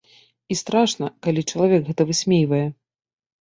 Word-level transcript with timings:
І 0.53 0.55
страшна, 0.61 1.09
калі 1.27 1.43
чалавек 1.51 1.81
гэта 1.91 2.09
высмейвае. 2.09 2.65